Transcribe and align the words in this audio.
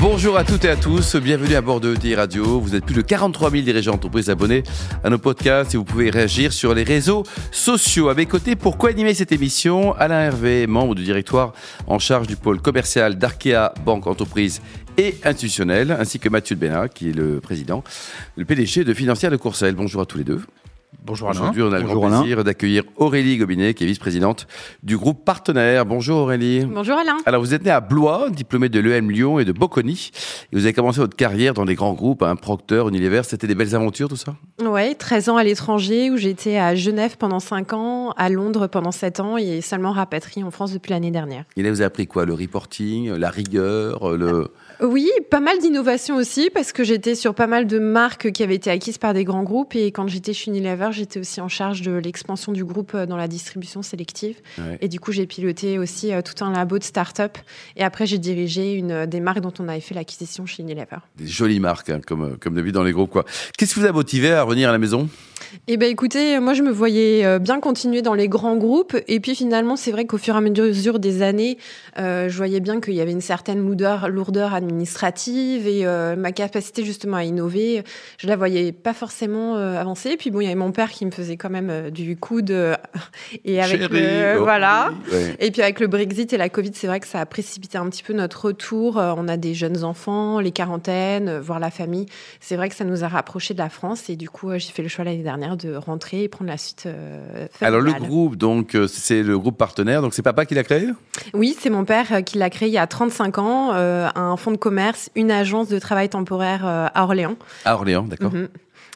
Bonjour 0.00 0.38
à 0.38 0.44
toutes 0.44 0.64
et 0.64 0.70
à 0.70 0.76
tous, 0.76 1.16
bienvenue 1.16 1.54
à 1.54 1.60
bord 1.60 1.78
de 1.78 1.94
ETI 1.94 2.14
Radio. 2.14 2.58
Vous 2.58 2.74
êtes 2.74 2.86
plus 2.86 2.94
de 2.94 3.02
43 3.02 3.50
000 3.50 3.64
dirigeants 3.64 3.92
d'entreprises 3.92 4.30
abonnés 4.30 4.62
à 5.04 5.10
nos 5.10 5.18
podcasts 5.18 5.74
et 5.74 5.76
vous 5.76 5.84
pouvez 5.84 6.08
réagir 6.08 6.54
sur 6.54 6.74
les 6.74 6.84
réseaux 6.84 7.22
sociaux. 7.52 8.08
À 8.08 8.14
mes 8.14 8.24
côtés, 8.24 8.56
pour 8.56 8.78
co-animer 8.78 9.12
cette 9.12 9.30
émission, 9.30 9.92
Alain 9.96 10.22
Hervé, 10.22 10.66
membre 10.66 10.94
du 10.94 11.04
directoire 11.04 11.52
en 11.86 11.98
charge 11.98 12.26
du 12.26 12.36
pôle 12.36 12.62
commercial 12.62 13.18
d'Arkea 13.18 13.74
Banque 13.84 14.06
Entreprise 14.06 14.62
et 14.96 15.16
institutionnelle, 15.22 15.94
ainsi 16.00 16.18
que 16.18 16.30
Mathieu 16.30 16.56
Bénat, 16.56 16.88
qui 16.88 17.10
est 17.10 17.14
le 17.14 17.40
président, 17.40 17.84
le 18.36 18.46
PDG 18.46 18.84
de 18.84 18.94
Financière 18.94 19.30
de 19.30 19.36
Courcelles. 19.36 19.74
Bonjour 19.74 20.00
à 20.00 20.06
tous 20.06 20.16
les 20.16 20.24
deux. 20.24 20.40
Bonjour 21.02 21.30
Alain. 21.30 21.40
Aujourd'hui, 21.40 21.62
on 21.62 21.72
a 21.72 21.78
le 21.78 21.86
grand 21.86 22.20
plaisir 22.20 22.44
d'accueillir 22.44 22.82
Aurélie 22.96 23.38
Gobinet, 23.38 23.72
qui 23.72 23.84
est 23.84 23.86
vice-présidente 23.86 24.46
du 24.82 24.98
groupe 24.98 25.24
Partenaire. 25.24 25.86
Bonjour 25.86 26.18
Aurélie. 26.18 26.64
Bonjour 26.66 26.96
Alain. 26.96 27.16
Alors, 27.24 27.40
vous 27.40 27.54
êtes 27.54 27.64
né 27.64 27.70
à 27.70 27.80
Blois, 27.80 28.28
diplômé 28.30 28.68
de 28.68 28.80
l'EM 28.80 29.10
Lyon 29.10 29.38
et 29.38 29.46
de 29.46 29.52
Bocconi. 29.52 30.10
Et 30.52 30.56
vous 30.56 30.64
avez 30.64 30.74
commencé 30.74 31.00
votre 31.00 31.16
carrière 31.16 31.54
dans 31.54 31.64
des 31.64 31.74
grands 31.74 31.94
groupes, 31.94 32.22
un 32.22 32.30
hein, 32.30 32.36
Procter, 32.36 32.84
Unilever. 32.86 33.22
C'était 33.24 33.46
des 33.46 33.54
belles 33.54 33.74
aventures, 33.74 34.08
tout 34.08 34.16
ça? 34.16 34.34
Oui, 34.62 34.94
13 34.94 35.30
ans 35.30 35.36
à 35.38 35.44
l'étranger, 35.44 36.10
où 36.10 36.18
j'étais 36.18 36.58
à 36.58 36.74
Genève 36.74 37.16
pendant 37.18 37.40
5 37.40 37.72
ans, 37.72 38.10
à 38.18 38.28
Londres 38.28 38.66
pendant 38.66 38.92
7 38.92 39.20
ans 39.20 39.38
et 39.38 39.62
seulement 39.62 39.92
rapatrié 39.92 40.44
en 40.44 40.50
France 40.50 40.72
depuis 40.72 40.90
l'année 40.90 41.10
dernière. 41.10 41.44
Et 41.56 41.62
là, 41.62 41.70
vous 41.70 41.80
avez 41.80 41.86
appris 41.86 42.06
quoi? 42.06 42.26
Le 42.26 42.34
reporting, 42.34 43.10
la 43.10 43.30
rigueur, 43.30 44.16
le... 44.16 44.48
Oui, 44.82 45.10
pas 45.30 45.40
mal 45.40 45.58
d'innovations 45.58 46.16
aussi, 46.16 46.50
parce 46.52 46.72
que 46.72 46.84
j'étais 46.84 47.14
sur 47.14 47.34
pas 47.34 47.46
mal 47.46 47.66
de 47.66 47.78
marques 47.78 48.32
qui 48.32 48.42
avaient 48.42 48.54
été 48.54 48.70
acquises 48.70 48.98
par 48.98 49.12
des 49.14 49.24
grands 49.24 49.42
groupes. 49.42 49.74
Et 49.74 49.92
quand 49.92 50.06
j'étais 50.06 50.32
chez 50.32 50.50
Unilever, 50.50 50.89
j'étais 50.92 51.20
aussi 51.20 51.40
en 51.40 51.48
charge 51.48 51.82
de 51.82 51.92
l'expansion 51.92 52.52
du 52.52 52.64
groupe 52.64 52.94
euh, 52.94 53.06
dans 53.06 53.16
la 53.16 53.28
distribution 53.28 53.82
sélective. 53.82 54.36
Et 54.80 54.88
du 54.88 55.00
coup, 55.00 55.12
j'ai 55.12 55.26
piloté 55.26 55.78
aussi 55.78 56.12
euh, 56.12 56.22
tout 56.22 56.44
un 56.44 56.52
labo 56.52 56.78
de 56.78 56.84
start-up. 56.84 57.38
Et 57.76 57.82
après, 57.82 58.06
j'ai 58.06 58.18
dirigé 58.18 58.74
une 58.74 58.92
euh, 58.92 59.06
des 59.06 59.20
marques 59.20 59.40
dont 59.40 59.52
on 59.58 59.68
avait 59.68 59.80
fait 59.80 59.94
l'acquisition 59.94 60.46
chez 60.46 60.62
Unilever. 60.62 60.98
Des 61.16 61.26
jolies 61.26 61.60
marques, 61.60 61.90
hein, 61.90 62.00
comme, 62.06 62.36
comme 62.38 62.54
d'habitude 62.54 62.74
dans 62.74 62.82
les 62.82 62.92
groupes. 62.92 63.10
Quoi. 63.10 63.24
Qu'est-ce 63.56 63.74
qui 63.74 63.80
vous 63.80 63.86
a 63.86 63.92
motivé 63.92 64.32
à 64.32 64.42
revenir 64.42 64.68
à 64.68 64.72
la 64.72 64.78
maison? 64.78 65.08
Eh 65.66 65.76
bien, 65.76 65.88
écoutez, 65.88 66.38
moi, 66.38 66.54
je 66.54 66.62
me 66.62 66.70
voyais 66.70 67.38
bien 67.38 67.60
continuer 67.60 68.02
dans 68.02 68.14
les 68.14 68.28
grands 68.28 68.56
groupes. 68.56 68.96
Et 69.08 69.20
puis, 69.20 69.34
finalement, 69.34 69.76
c'est 69.76 69.90
vrai 69.90 70.04
qu'au 70.04 70.18
fur 70.18 70.34
et 70.34 70.38
à 70.38 70.40
mesure 70.40 70.98
des 70.98 71.22
années, 71.22 71.58
je 71.96 72.36
voyais 72.36 72.60
bien 72.60 72.80
qu'il 72.80 72.94
y 72.94 73.00
avait 73.00 73.12
une 73.12 73.20
certaine 73.20 73.60
lourdeur, 73.60 74.08
lourdeur 74.08 74.54
administrative 74.54 75.66
et 75.66 75.84
ma 76.16 76.32
capacité, 76.32 76.84
justement, 76.84 77.18
à 77.18 77.24
innover, 77.24 77.82
je 78.18 78.26
la 78.26 78.36
voyais 78.36 78.72
pas 78.72 78.94
forcément 78.94 79.56
avancer. 79.56 80.16
Puis, 80.16 80.30
bon, 80.30 80.40
il 80.40 80.44
y 80.44 80.46
avait 80.46 80.54
mon 80.54 80.72
père 80.72 80.90
qui 80.90 81.06
me 81.06 81.10
faisait 81.10 81.36
quand 81.36 81.50
même 81.50 81.70
euh, 81.70 81.90
du 81.90 82.16
coude 82.16 82.50
et 83.44 83.60
avec 83.60 83.90
le, 83.90 84.38
oh. 84.40 84.46
Et 85.38 85.50
puis 85.50 85.62
avec 85.62 85.80
le 85.80 85.86
Brexit 85.86 86.32
et 86.32 86.36
la 86.36 86.48
Covid, 86.48 86.72
c'est 86.74 86.86
vrai 86.86 87.00
que 87.00 87.06
ça 87.06 87.20
a 87.20 87.26
précipité 87.26 87.78
un 87.78 87.88
petit 87.88 88.02
peu 88.02 88.12
notre 88.12 88.46
retour. 88.46 88.98
Euh, 88.98 89.14
on 89.16 89.28
a 89.28 89.36
des 89.36 89.54
jeunes 89.54 89.84
enfants, 89.84 90.40
les 90.40 90.52
quarantaines, 90.52 91.28
euh, 91.28 91.40
voir 91.40 91.58
la 91.58 91.70
famille. 91.70 92.06
C'est 92.40 92.56
vrai 92.56 92.68
que 92.68 92.74
ça 92.74 92.84
nous 92.84 93.04
a 93.04 93.08
rapprochés 93.08 93.54
de 93.54 93.58
la 93.58 93.68
France 93.68 94.08
et 94.10 94.16
du 94.16 94.28
coup, 94.28 94.50
j'ai 94.52 94.70
fait 94.72 94.82
le 94.82 94.88
choix 94.88 95.04
l'année 95.04 95.22
dernière 95.22 95.39
de 95.56 95.74
rentrer 95.74 96.24
et 96.24 96.28
prendre 96.28 96.50
la 96.50 96.58
suite. 96.58 96.88
Alors 97.60 97.80
le 97.80 97.92
groupe, 97.92 98.36
donc 98.36 98.76
c'est 98.88 99.22
le 99.22 99.38
groupe 99.38 99.56
partenaire. 99.56 100.02
Donc 100.02 100.14
c'est 100.14 100.22
papa 100.22 100.46
qui 100.46 100.54
l'a 100.54 100.64
créé? 100.64 100.88
Oui, 101.34 101.56
c'est 101.58 101.70
mon 101.70 101.84
père 101.84 102.24
qui 102.24 102.38
l'a 102.38 102.50
créé 102.50 102.68
il 102.68 102.74
y 102.74 102.78
a 102.78 102.86
35 102.86 103.38
ans. 103.38 103.72
un 103.72 104.36
fonds 104.36 104.52
de 104.52 104.56
commerce, 104.56 105.10
une 105.14 105.30
agence 105.30 105.68
de 105.68 105.78
travail 105.78 106.08
temporaire 106.08 106.64
à 106.64 107.04
Orléans. 107.04 107.36
À 107.64 107.74
Orléans, 107.74 108.04
d'accord. 108.04 108.32
Mhm. 108.32 108.48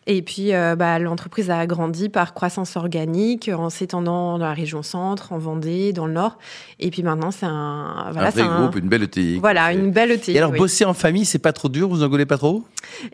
Et 0.06 0.20
puis, 0.20 0.55
euh, 0.55 0.77
bah, 0.77 0.98
l'entreprise 0.98 1.50
a 1.50 1.66
grandi 1.66 2.08
par 2.08 2.34
croissance 2.34 2.77
organique 2.77 3.51
en 3.52 3.70
s'étendant 3.70 4.39
dans 4.39 4.45
la 4.45 4.52
région 4.52 4.83
centre, 4.83 5.33
en 5.33 5.39
Vendée, 5.39 5.92
dans 5.92 6.06
le 6.06 6.12
nord. 6.12 6.39
Et 6.79 6.90
puis 6.90 7.02
maintenant, 7.02 7.30
c'est 7.30 7.46
un, 7.46 8.11
voilà, 8.12 8.29
un 8.29 8.30
vrai 8.30 8.42
groupe, 8.42 8.77
une 8.77 8.89
belle 8.89 9.05
ETI. 9.05 9.39
Voilà, 9.39 9.73
une 9.73 9.90
belle 9.90 10.11
ETI. 10.11 10.33
Et 10.33 10.39
alors, 10.39 10.52
bosser 10.52 10.84
en 10.84 10.95
famille, 10.95 11.24
c'est 11.24 11.39
pas 11.39 11.52
trop 11.52 11.68
dur 11.68 11.89
Vous 11.89 12.02
en 12.02 12.11
pas 12.27 12.36
trop? 12.36 12.62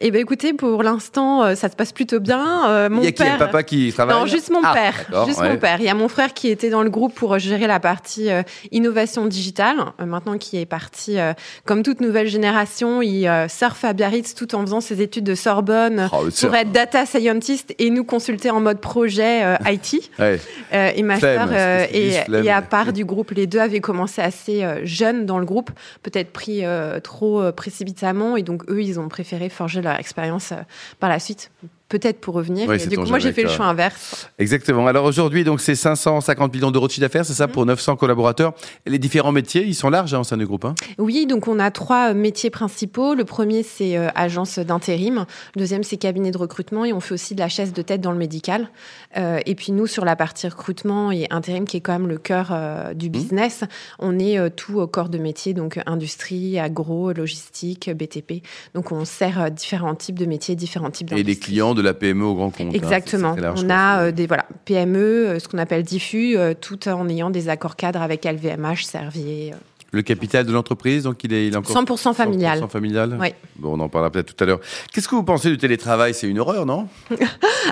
Eh 0.01 0.11
ben, 0.11 0.21
écoutez, 0.21 0.53
pour 0.53 0.83
l'instant, 0.83 1.45
euh, 1.45 1.55
ça 1.55 1.69
se 1.69 1.77
passe 1.77 1.93
plutôt 1.93 2.19
bien. 2.19 2.69
Euh, 2.69 2.91
mon 2.91 3.03
Il 3.03 3.05
y 3.05 3.09
a 3.09 3.13
qui 3.13 3.23
père... 3.23 3.39
papa 3.39 3.63
qui 3.63 3.93
travaille 3.93 4.17
Non, 4.17 4.27
juste 4.27 4.51
mon 4.51 4.61
ah, 4.65 4.75
père. 4.75 5.27
Juste 5.27 5.43
mon 5.43 5.57
père. 5.59 5.77
Il 5.81 5.85
y 5.85 5.89
a 5.89 5.95
mon 5.95 6.09
frère 6.09 6.35
qui 6.35 6.49
était 6.49 6.71
dans 6.71 6.83
le 6.83 6.91
groupe 6.91 7.15
pour 7.15 7.39
gérer 7.39 7.69
la 7.69 7.79
partie 7.79 8.29
innovation 8.73 9.27
digitale. 9.27 9.77
maintenant, 10.05 10.39
qui 10.39 10.59
est 10.59 10.67
parti, 10.67 11.19
comme 11.65 11.83
toute 11.83 12.01
nouvelle 12.01 12.27
génération, 12.27 13.01
il 13.01 13.31
surfe 13.49 13.85
à 13.85 13.93
Biarritz 13.93 14.35
tout 14.35 14.55
en 14.55 14.63
faisant 14.63 14.81
ses 14.81 15.03
études 15.03 15.25
de 15.25 15.35
Sorbonne 15.35 16.09
oh, 16.13 16.27
pour 16.41 16.55
être 16.55 16.73
data 16.81 17.05
scientist 17.05 17.75
et 17.79 17.91
nous 17.91 18.05
consulter 18.05 18.51
en 18.51 18.61
mode 18.61 18.81
projet 18.81 19.45
euh, 19.45 19.57
IT 19.67 20.11
euh, 20.21 20.39
et 20.71 21.03
master. 21.03 21.49
Euh, 21.53 21.87
et, 21.93 22.51
à 22.51 22.63
part 22.63 22.95
du 22.95 23.05
groupe, 23.05 23.33
les 23.33 23.47
deux 23.47 23.59
avaient 23.59 23.81
commencé 23.81 24.23
assez 24.23 24.67
jeunes 24.85 25.27
dans 25.27 25.39
le 25.39 25.45
groupe, 25.45 25.71
peut-être 26.03 26.33
pris 26.33 26.63
trop 27.03 27.53
précipitamment. 27.53 28.37
Et 28.37 28.43
donc, 28.43 28.69
eux, 28.71 28.83
ils 28.83 28.99
ont 28.99 29.09
préféré 29.09 29.49
forger 29.49 29.83
leur 29.83 29.99
expérience 29.99 30.53
par 30.99 31.11
la 31.11 31.19
suite 31.19 31.51
peut-être 31.91 32.21
pour 32.21 32.35
revenir. 32.35 32.71
du 32.89 32.97
coup, 32.97 33.05
moi, 33.05 33.19
j'ai 33.19 33.33
fait 33.33 33.43
le 33.43 33.51
choix 33.51 33.67
inverse. 33.67 34.31
Exactement. 34.39 34.87
Alors 34.87 35.05
aujourd'hui, 35.05 35.45
donc 35.45 35.61
c'est 35.61 35.75
550 35.75 36.55
millions 36.55 36.71
d'euros 36.71 36.87
de 36.87 36.93
chiffre 36.93 37.03
d'affaires, 37.03 37.27
c'est 37.27 37.35
ça, 37.35 37.47
mhm. 37.47 37.53
pour 37.53 37.67
900 37.67 37.97
collaborateurs. 37.97 38.55
Et 38.87 38.91
les 38.91 38.99
différents 38.99 39.33
métiers, 39.33 39.65
ils 39.67 39.75
sont 39.75 39.91
larges 39.91 40.15
hein, 40.15 40.21
au 40.21 40.25
sein 40.25 40.39
du 40.39 40.47
groupe. 40.47 40.65
Hein 40.65 40.75
oui, 40.99 41.27
donc 41.27 41.49
on 41.49 41.59
a 41.59 41.71
trois 41.71 42.15
métiers 42.15 42.49
principaux. 42.49 43.15
Le 43.15 43.25
premier, 43.25 43.63
c'est 43.63 43.99
euh, 43.99 44.09
agence 44.15 44.59
d'intérim. 44.59 45.27
Le 45.57 45.59
deuxième, 45.59 45.83
c'est 45.83 45.97
cabinet 45.97 46.31
de 46.31 46.39
recrutement. 46.39 46.85
Et 46.85 46.93
on 46.93 47.01
fait 47.01 47.15
aussi 47.15 47.35
de 47.35 47.41
la 47.41 47.49
chaise 47.49 47.73
de 47.73 47.83
tête 47.83 48.01
dans 48.01 48.13
le 48.13 48.19
médical. 48.19 48.71
Euh, 49.17 49.41
et 49.45 49.57
puis 49.57 49.73
nous, 49.73 49.89
sur 49.89 50.05
la 50.05 50.15
partie 50.15 50.47
recrutement 50.47 51.11
et 51.11 51.27
intérim, 51.31 51.65
qui 51.65 51.77
est 51.77 51.81
quand 51.81 51.93
même 51.93 52.09
le 52.09 52.19
cœur 52.19 52.51
euh, 52.53 52.95
du 52.95 53.07
mhm. 53.07 53.13
business, 53.13 53.65
on 53.99 54.19
est 54.19 54.39
tout 54.55 54.79
au 54.79 54.87
corps 54.87 55.09
de 55.09 55.19
métier, 55.19 55.55
donc 55.55 55.81
industrie, 55.87 56.59
agro, 56.59 57.13
logistique, 57.13 57.91
BTP. 57.91 58.45
Donc 58.75 58.93
on 58.93 59.05
sert 59.05 59.51
différents 59.51 59.97
types 59.97 60.19
de 60.19 60.27
métiers, 60.27 60.55
différents 60.55 60.91
types 60.91 61.11
d'industries. 61.11 61.33
Et 61.33 61.35
les 61.35 61.41
clients 61.41 61.75
de 61.75 61.80
la 61.81 61.95
PME 61.95 62.25
au 62.25 62.35
grand 62.35 62.51
compte. 62.51 62.69
Hein, 62.69 62.75
Exactement. 62.75 63.37
on 63.39 63.71
a 63.71 64.03
euh, 64.03 64.13
des 64.13 64.27
voilà, 64.27 64.47
PME, 64.65 64.99
euh, 64.99 65.39
ce 65.39 65.49
qu'on 65.49 65.59
appelle 65.59 65.83
diffus, 65.83 66.37
euh, 66.37 66.55
tout 66.59 66.89
en 66.89 67.09
ayant 67.09 67.31
des 67.31 67.49
accords 67.49 67.77
cadres 67.77 68.03
avec 68.03 68.25
LVMH, 68.25 68.85
Servier. 68.85 69.53
Le 69.93 70.03
capital 70.03 70.47
de 70.47 70.53
l'entreprise, 70.53 71.05
donc 71.05 71.25
il 71.25 71.33
est, 71.33 71.49
il 71.49 71.55
est 71.55 71.57
encore 71.57 71.75
100% 71.75 72.15
familial. 72.15 72.61
100% 72.61 72.69
familial. 72.69 73.19
Oui. 73.21 73.29
Bon, 73.57 73.77
on 73.77 73.81
en 73.81 73.89
parlera 73.89 74.11
peut-être 74.11 74.35
tout 74.35 74.45
à 74.45 74.47
l'heure. 74.47 74.61
Qu'est-ce 74.93 75.09
que 75.09 75.15
vous 75.15 75.25
pensez 75.25 75.51
du 75.51 75.59
télétravail? 75.59 76.15
C'est 76.15 76.29
une 76.29 76.39
horreur, 76.39 76.65
non? 76.65 76.87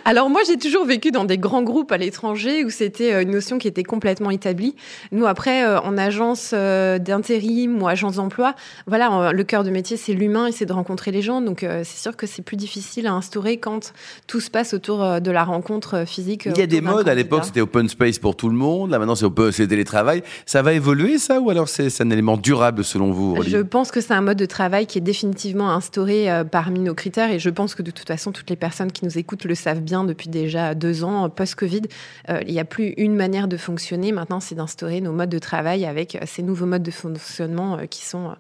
Alors 0.04 0.28
moi, 0.28 0.42
j'ai 0.46 0.58
toujours 0.58 0.84
vécu 0.84 1.10
dans 1.10 1.24
des 1.24 1.38
grands 1.38 1.62
groupes 1.62 1.92
à 1.92 1.96
l'étranger 1.96 2.64
où 2.64 2.70
c'était 2.70 3.14
euh, 3.14 3.22
une 3.22 3.30
notion 3.30 3.58
qui 3.58 3.68
était 3.68 3.82
complètement 3.82 4.30
établie. 4.30 4.74
Nous, 5.12 5.26
après, 5.26 5.64
euh, 5.64 5.80
en 5.80 5.96
agence 5.96 6.52
euh, 6.54 6.98
d'intérim 6.98 7.80
ou 7.80 7.88
agence 7.88 8.16
d'emploi, 8.16 8.54
voilà, 8.86 9.32
le 9.32 9.44
cœur 9.44 9.64
de 9.64 9.70
métier, 9.70 9.96
c'est 9.96 10.12
l'humain 10.12 10.46
et 10.46 10.52
c'est 10.52 10.66
de 10.66 10.72
rencontrer 10.72 11.10
les 11.10 11.22
gens. 11.22 11.40
Donc 11.40 11.60
c'est 11.60 12.02
sûr 12.02 12.16
que 12.16 12.26
c'est 12.26 12.42
plus 12.42 12.56
difficile 12.56 13.06
à 13.06 13.12
instaurer 13.12 13.58
quand 13.58 13.92
tout 14.26 14.40
se 14.40 14.50
passe 14.50 14.74
autour 14.74 15.20
de 15.20 15.30
la 15.30 15.44
rencontre 15.44 16.04
physique. 16.06 16.46
Il 16.46 16.58
y 16.58 16.62
a 16.62 16.66
des 16.66 16.80
modes. 16.80 17.08
À 17.08 17.14
l'époque, 17.14 17.44
c'était 17.44 17.60
open 17.60 17.88
space 17.88 18.18
pour 18.18 18.36
tout 18.36 18.48
le 18.48 18.54
monde. 18.54 18.90
Là, 18.90 18.98
maintenant, 18.98 19.14
c'est 19.14 19.66
télétravail. 19.66 20.22
Ça 20.46 20.62
va 20.62 20.72
évoluer, 20.72 21.18
ça, 21.18 21.40
ou 21.40 21.50
alors 21.50 21.68
c'est 21.68 21.90
un 22.08 22.10
élément 22.10 22.36
durable 22.36 22.84
selon 22.84 23.12
vous 23.12 23.42
Je 23.42 23.58
pense 23.58 23.90
que 23.90 24.00
c'est 24.00 24.14
un 24.14 24.20
mode 24.20 24.38
de 24.38 24.46
travail 24.46 24.86
qui 24.86 24.98
est 24.98 25.02
définitivement 25.02 25.70
instauré 25.70 26.30
euh, 26.30 26.44
parmi 26.44 26.80
nos 26.80 26.94
critères 26.94 27.30
et 27.30 27.38
je 27.38 27.50
pense 27.50 27.74
que 27.74 27.82
de 27.82 27.90
toute 27.90 28.08
façon, 28.08 28.32
toutes 28.32 28.50
les 28.50 28.56
personnes 28.56 28.90
qui 28.90 29.04
nous 29.04 29.18
écoutent 29.18 29.44
le 29.44 29.54
savent 29.54 29.80
bien 29.80 30.04
depuis 30.04 30.28
déjà 30.28 30.74
deux 30.74 31.04
ans 31.04 31.26
euh, 31.26 31.28
post-Covid. 31.28 31.82
Euh, 32.30 32.40
il 32.46 32.52
n'y 32.52 32.60
a 32.60 32.64
plus 32.64 32.94
une 32.96 33.14
manière 33.14 33.48
de 33.48 33.56
fonctionner. 33.56 34.12
Maintenant, 34.12 34.40
c'est 34.40 34.54
d'instaurer 34.54 35.00
nos 35.00 35.12
modes 35.12 35.30
de 35.30 35.38
travail 35.38 35.84
avec 35.84 36.18
ces 36.26 36.42
nouveaux 36.42 36.66
modes 36.66 36.82
de 36.82 36.90
fonctionnement 36.90 37.78
qui 37.88 38.04
sont 38.04 38.34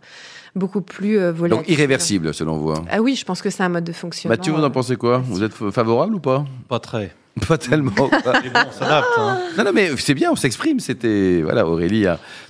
beaucoup 0.54 0.80
plus 0.80 1.18
volatiles. 1.18 1.58
Donc 1.58 1.68
irréversible 1.68 2.34
selon 2.34 2.56
vous 2.56 2.70
hein. 2.70 2.84
Ah 2.90 3.00
oui, 3.00 3.14
je 3.14 3.24
pense 3.24 3.42
que 3.42 3.50
c'est 3.50 3.62
un 3.62 3.68
mode 3.68 3.84
de 3.84 3.92
fonctionnement. 3.92 4.36
Mathieu, 4.36 4.52
vous 4.52 4.64
en 4.64 4.70
pensez 4.70 4.96
quoi? 4.96 5.18
Vous 5.18 5.42
êtes 5.42 5.52
favorable 5.52 6.14
ou 6.14 6.20
pas? 6.20 6.44
Pas 6.68 6.78
très. 6.78 7.12
Pas 7.48 7.58
tellement. 7.58 7.92
mais 8.12 8.50
bon, 8.50 8.60
on 8.68 8.72
s'adapte. 8.72 9.08
Hein. 9.18 9.38
Non, 9.56 9.64
non, 9.64 9.72
mais 9.72 9.96
c'est 9.96 10.14
bien, 10.14 10.30
on 10.32 10.36
s'exprime. 10.36 10.80
C'était 10.80 11.42
voilà, 11.42 11.66
Aurélie 11.66 12.06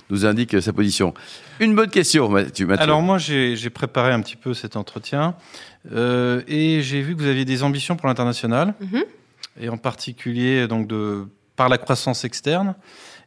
nous 0.09 0.25
indique 0.25 0.61
sa 0.61 0.73
position. 0.73 1.13
Une 1.59 1.75
bonne 1.75 1.89
question, 1.89 2.29
Mathieu. 2.29 2.67
Alors 2.79 3.01
moi, 3.01 3.17
j'ai 3.17 3.69
préparé 3.69 4.11
un 4.11 4.21
petit 4.21 4.35
peu 4.35 4.53
cet 4.53 4.75
entretien 4.75 5.35
euh, 5.91 6.41
et 6.47 6.81
j'ai 6.81 7.01
vu 7.01 7.15
que 7.15 7.21
vous 7.21 7.27
aviez 7.27 7.45
des 7.45 7.63
ambitions 7.63 7.95
pour 7.95 8.07
l'international 8.07 8.73
mhm. 8.79 9.03
et 9.59 9.69
en 9.69 9.77
particulier 9.77 10.67
donc 10.67 10.87
de 10.87 11.25
par 11.55 11.69
la 11.69 11.77
croissance 11.77 12.23
externe. 12.23 12.75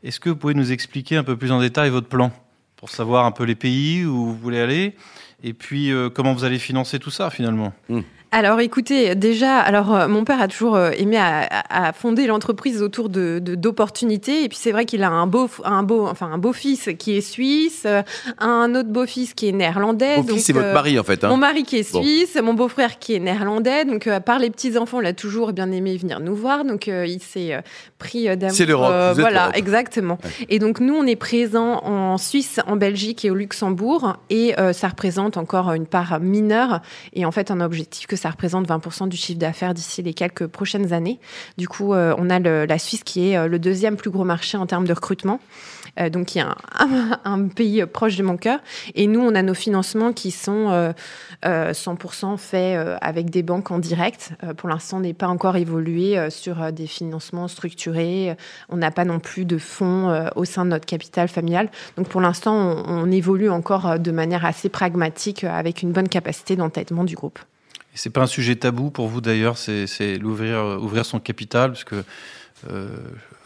Est-ce 0.02 0.18
que 0.18 0.30
vous 0.30 0.36
pouvez 0.36 0.54
nous 0.54 0.72
expliquer 0.72 1.16
un 1.16 1.24
peu 1.24 1.36
plus 1.36 1.52
en 1.52 1.60
détail 1.60 1.90
votre 1.90 2.08
plan 2.08 2.32
pour 2.76 2.90
savoir 2.90 3.26
un 3.26 3.30
peu 3.30 3.44
les 3.44 3.54
pays 3.54 4.04
où 4.04 4.26
vous 4.26 4.36
voulez 4.36 4.60
aller 4.60 4.96
et 5.42 5.52
puis 5.52 5.92
euh, 5.92 6.08
comment 6.08 6.32
vous 6.32 6.44
allez 6.44 6.58
financer 6.58 6.98
tout 6.98 7.10
ça 7.10 7.30
finalement? 7.30 7.72
Hmm. 7.88 8.00
Alors 8.34 8.60
écoutez, 8.60 9.14
déjà, 9.14 9.58
alors 9.58 9.94
euh, 9.94 10.08
mon 10.08 10.24
père 10.24 10.40
a 10.40 10.48
toujours 10.48 10.74
euh, 10.74 10.90
aimé 10.96 11.18
à, 11.18 11.92
fonder 11.92 12.26
l'entreprise 12.26 12.80
autour 12.80 13.10
de 13.10 13.38
d'opportunités 13.38 14.44
et 14.44 14.48
puis 14.48 14.56
c'est 14.58 14.72
vrai 14.72 14.86
qu'il 14.86 15.02
a 15.02 15.10
un 15.10 15.26
beau 15.26 15.50
un 15.64 15.82
beau 15.82 16.06
enfin 16.06 16.30
un 16.32 16.38
beau 16.38 16.54
fils 16.54 16.88
qui 16.98 17.14
est 17.14 17.20
suisse, 17.20 17.82
euh, 17.84 18.02
un 18.38 18.74
autre 18.74 18.88
beau 18.88 19.04
fils 19.04 19.34
qui 19.34 19.48
est 19.48 19.52
néerlandais. 19.52 20.16
Mon 20.16 20.22
fils 20.26 20.46
c'est 20.46 20.54
votre 20.54 20.72
mari 20.72 20.98
en 20.98 21.04
fait. 21.04 21.24
Hein. 21.24 21.28
Mon 21.28 21.36
mari 21.36 21.64
qui 21.64 21.76
est 21.76 21.82
suisse, 21.82 22.38
mon 22.42 22.54
beau-frère 22.54 22.98
qui 22.98 23.14
est 23.14 23.18
néerlandais. 23.18 23.84
Donc 23.84 24.06
à 24.06 24.20
part 24.20 24.38
les 24.38 24.48
petits 24.48 24.78
enfants, 24.78 25.02
il 25.02 25.06
a 25.06 25.12
toujours 25.12 25.52
bien 25.52 25.70
aimé 25.70 25.94
venir 25.98 26.20
nous 26.20 26.34
voir. 26.34 26.64
Donc 26.64 26.86
il 26.86 27.20
s'est 27.20 27.62
pris 27.98 28.34
d'amour. 28.34 28.56
C'est 28.56 28.66
l'Europe. 28.66 29.14
voilà, 29.18 29.50
exactement. 29.52 30.16
Et 30.48 30.58
donc 30.58 30.80
nous 30.80 30.94
on 30.94 31.06
est 31.06 31.16
présent 31.16 31.84
en 31.84 32.16
Suisse, 32.16 32.60
en 32.66 32.76
Belgique 32.76 33.26
et 33.26 33.30
au 33.30 33.34
Luxembourg 33.34 34.16
et 34.30 34.54
ça 34.72 34.88
représente 34.88 35.36
encore 35.36 35.74
une 35.74 35.86
part 35.86 36.18
mineure 36.18 36.80
et 37.12 37.26
en 37.26 37.30
fait 37.30 37.50
un 37.50 37.60
objectif 37.60 38.06
que 38.06 38.21
ça 38.22 38.30
représente 38.30 38.68
20% 38.68 39.08
du 39.08 39.16
chiffre 39.16 39.40
d'affaires 39.40 39.74
d'ici 39.74 40.00
les 40.00 40.14
quelques 40.14 40.46
prochaines 40.46 40.92
années. 40.92 41.18
Du 41.58 41.66
coup, 41.66 41.92
euh, 41.92 42.14
on 42.18 42.30
a 42.30 42.38
la 42.38 42.78
Suisse 42.78 43.02
qui 43.02 43.30
est 43.30 43.36
euh, 43.36 43.48
le 43.48 43.58
deuxième 43.58 43.96
plus 43.96 44.10
gros 44.10 44.22
marché 44.22 44.56
en 44.56 44.66
termes 44.66 44.86
de 44.86 44.92
recrutement. 44.92 45.40
Euh, 46.00 46.08
donc 46.08 46.26
qui 46.26 46.38
est 46.38 46.44
un, 47.24 47.48
pays 47.56 47.84
proche 47.84 48.16
de 48.16 48.22
mon 48.22 48.36
cœur. 48.36 48.60
Et 48.94 49.08
nous, 49.08 49.20
on 49.20 49.34
a 49.34 49.42
nos 49.42 49.54
financements 49.54 50.12
qui 50.12 50.30
sont 50.30 50.94
100% 51.42 52.38
faits 52.38 52.98
avec 53.02 53.28
des 53.28 53.42
banques 53.42 53.70
en 53.70 53.78
direct. 53.78 54.30
pour 54.56 54.68
l'instant, 54.68 54.98
on 54.98 55.00
n'est 55.00 55.12
pas 55.12 55.28
encore 55.28 55.56
évolué 55.56 56.30
sur 56.30 56.72
des 56.72 56.86
financements 56.86 57.48
structurés. 57.48 58.36
On 58.70 58.76
n'a 58.76 58.90
pas 58.90 59.04
non 59.04 59.18
plus 59.18 59.44
de 59.44 59.58
fonds 59.58 60.30
au 60.34 60.44
sein 60.44 60.64
de 60.64 60.70
notre 60.70 60.86
capital 60.86 61.28
familial. 61.28 61.68
Donc 61.96 62.08
pour 62.08 62.22
l'instant, 62.22 62.54
on 62.86 63.10
évolue 63.10 63.50
encore 63.50 63.98
de 63.98 64.10
manière 64.12 64.46
assez 64.46 64.70
pragmatique 64.70 65.44
avec 65.44 65.82
une 65.82 65.92
bonne 65.92 66.08
capacité 66.08 66.56
d'entêtement 66.56 67.04
du 67.04 67.16
groupe. 67.16 67.38
C'est 67.94 68.10
pas 68.10 68.22
un 68.22 68.26
sujet 68.26 68.56
tabou 68.56 68.90
pour 68.90 69.08
vous 69.08 69.20
d'ailleurs, 69.20 69.58
c'est 69.58 70.18
l'ouvrir, 70.18 70.78
ouvrir 70.80 71.04
son 71.04 71.20
capital, 71.20 71.72
parce 71.72 71.84
que 71.84 72.04
euh, 72.70 72.88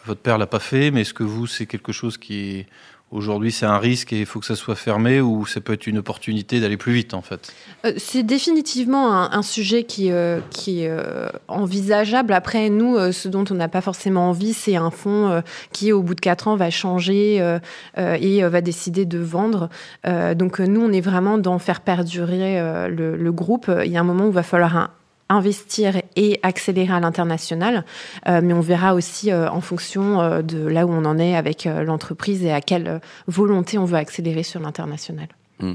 votre 0.07 0.21
père 0.21 0.39
l'a 0.39 0.47
pas 0.47 0.61
fait, 0.61 0.91
mais 0.91 1.03
est-ce 1.03 1.15
que 1.15 1.25
vous, 1.25 1.47
c'est 1.47 1.67
quelque 1.67 1.93
chose 1.93 2.17
qui 2.17 2.67
Aujourd'hui, 3.13 3.53
c'est 3.53 3.67
un 3.67 3.79
risque 3.79 4.13
et 4.13 4.19
il 4.19 4.27
faut 4.27 4.41
que 4.41 4.47
ça 4.47 4.57
soit 4.57 4.75
fermé 4.75 5.21
ou 5.21 5.47
ça 5.47 5.61
peut 5.61 5.75
être 5.75 5.87
une 5.87 5.99
opportunité 5.99 6.59
d'aller 6.59 6.77
plus 6.77 6.93
vite 6.93 7.15
en 7.15 7.23
fait? 7.23 7.55
Euh, 7.85 7.93
C'est 7.99 8.25
définitivement 8.25 9.33
un, 9.33 9.43
sujet 9.43 9.85
qui, 9.85 10.11
euh, 10.11 10.41
qui 10.51 10.83
est 10.83 10.89
euh, 10.91 11.29
envisageable. 11.47 12.33
Après, 12.33 12.69
nous, 12.69 13.13
ce 13.13 13.29
dont 13.29 13.45
on 13.49 13.55
n'a 13.55 13.69
pas 13.69 13.81
forcément 13.81 14.31
envie, 14.31 14.53
c'est 14.53 14.75
un 14.75 14.91
fonds 14.91 15.41
qui, 15.71 15.93
au 15.93 16.03
bout 16.03 16.17
de 16.17 16.21
quatre 16.21 16.49
ans, 16.49 16.57
va 16.57 16.71
changer 16.71 17.37
et 17.97 18.43
va 18.43 18.61
décider 18.61 19.05
de 19.05 19.19
vendre. 19.19 19.69
donc 20.35 20.59
nous, 20.59 20.81
on 20.81 20.91
est 20.91 21.01
vraiment 21.01 21.39
dans 21.39 21.61
faire 21.61 21.81
perdurer 21.83 22.61
le, 22.89 23.17
le, 23.17 23.33
groupe. 23.33 23.71
Il 23.85 23.91
y 23.91 23.97
a 23.97 24.01
un 24.01 24.05
moment 24.05 24.25
où 24.25 24.31
il 24.31 24.35
va 24.35 24.43
falloir 24.43 24.77
un, 24.77 24.91
investir 25.29 26.01
et 26.15 26.39
accélérer 26.43 26.93
à 26.93 27.01
l'international, 27.01 27.85
euh, 28.29 28.41
mais 28.43 28.53
on 28.53 28.61
verra 28.61 28.95
aussi 28.95 29.33
euh, 29.33 29.51
en 29.51 29.61
fonction 29.61 30.21
euh, 30.21 30.43
de 30.43 30.59
là 30.67 30.87
où 30.87 30.91
on 30.91 31.05
en 31.05 31.19
est 31.19 31.35
avec 31.35 31.65
l'entreprise 31.65 32.45
et 32.45 32.53
à 32.53 32.61
quelle 32.61 33.01
volonté 33.27 33.79
on 33.79 33.85
veut 33.85 33.97
accélérer 33.97 34.43
sur 34.43 34.61
l'international. 34.61 35.29
Hmm. 35.61 35.75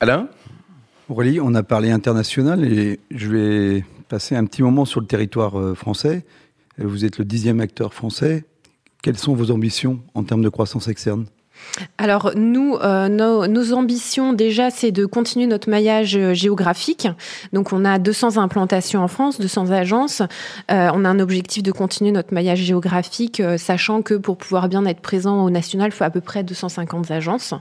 Alain? 0.00 0.28
Aurélie, 1.08 1.40
on 1.40 1.54
a 1.54 1.62
parlé 1.62 1.90
international 1.90 2.64
et 2.64 2.98
je 3.10 3.28
vais 3.28 3.84
passer 4.08 4.36
un 4.36 4.44
petit 4.46 4.62
moment 4.62 4.84
sur 4.84 5.00
le 5.00 5.06
territoire 5.06 5.76
français. 5.76 6.24
Vous 6.78 7.04
êtes 7.04 7.18
le 7.18 7.24
dixième 7.24 7.60
acteur 7.60 7.92
français. 7.92 8.44
Quelles 9.02 9.18
sont 9.18 9.34
vos 9.34 9.50
ambitions 9.50 10.00
en 10.14 10.24
termes 10.24 10.42
de 10.42 10.48
croissance 10.48 10.88
externe? 10.88 11.26
Alors 11.98 12.32
nous, 12.36 12.76
euh, 12.76 13.08
nos, 13.08 13.72
ambitions 13.72 14.32
déjà, 14.32 14.70
c'est 14.70 14.92
de 14.92 15.06
continuer 15.06 15.46
notre 15.46 15.68
maillage 15.68 16.16
euh, 16.16 16.34
géographique. 16.34 17.08
Donc 17.52 17.72
on 17.72 17.84
a 17.84 17.98
200 17.98 18.36
implantations 18.36 19.02
en 19.02 19.08
France, 19.08 19.40
200 19.40 19.70
agences. 19.70 20.22
Euh, 20.70 20.90
on 20.94 21.04
a 21.04 21.08
un 21.08 21.18
objectif 21.18 21.62
de 21.62 21.72
continuer 21.72 22.12
notre 22.12 22.32
maillage 22.32 22.58
géographique, 22.58 23.42
sachant 23.58 24.02
que 24.02 24.14
pour 24.14 24.36
pouvoir 24.36 24.68
bien 24.68 24.84
être 24.86 25.00
présent 25.00 25.44
au 25.44 25.50
national, 25.50 25.88
il 25.88 25.92
faut 25.92 26.04
à 26.04 26.10
peu 26.10 26.20
près 26.20 26.42
250 26.42 27.10
agences. 27.10 27.54